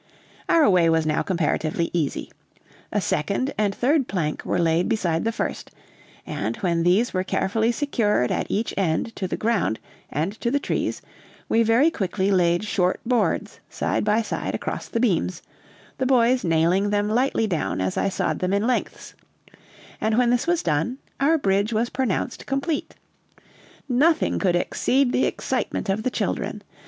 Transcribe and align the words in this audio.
Our 0.49 0.67
way 0.67 0.89
was 0.89 1.05
now 1.05 1.21
comparatively 1.21 1.91
easy. 1.93 2.31
A 2.91 2.99
second 2.99 3.53
and 3.55 3.75
third 3.75 4.07
plank 4.07 4.43
were 4.43 4.57
laid 4.57 4.89
beside 4.89 5.25
the 5.25 5.31
first; 5.31 5.69
and 6.25 6.57
when 6.57 6.81
these 6.81 7.13
were 7.13 7.23
carefully 7.23 7.71
secured 7.71 8.31
at 8.31 8.49
each 8.49 8.73
end 8.77 9.15
to 9.15 9.27
the 9.27 9.37
ground 9.37 9.77
and 10.09 10.33
to 10.41 10.49
the 10.49 10.57
trees, 10.59 11.03
we 11.47 11.61
very 11.61 11.91
quickly 11.91 12.31
laid 12.31 12.63
short 12.63 12.99
boards 13.05 13.59
side 13.69 14.03
by 14.03 14.23
side 14.23 14.55
across 14.55 14.87
the 14.87 14.99
beams, 14.99 15.43
the 15.99 16.07
boys 16.07 16.43
nailing 16.43 16.89
them 16.89 17.07
lightly 17.07 17.45
down 17.45 17.79
as 17.79 17.95
I 17.95 18.09
sawed 18.09 18.39
them 18.39 18.53
in 18.53 18.65
lengths; 18.65 19.13
and 20.01 20.17
when 20.17 20.31
this 20.31 20.47
was 20.47 20.63
done, 20.63 20.97
our 21.19 21.37
bridge 21.37 21.73
was 21.73 21.89
pronounced 21.91 22.47
complete. 22.47 22.95
Nothing 23.87 24.39
could 24.39 24.55
exceed 24.55 25.11
the 25.11 25.25
excitement 25.25 25.89
of 25.89 26.01
the 26.01 26.09
children. 26.09 26.63